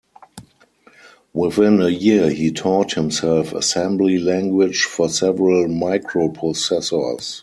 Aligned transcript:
Within 1.31 1.79
a 1.79 1.89
year 1.89 2.31
he 2.31 2.51
taught 2.51 2.93
himself 2.93 3.53
assembly 3.53 4.17
language 4.17 4.81
for 4.85 5.07
several 5.07 5.65
microprocessors. 5.67 7.39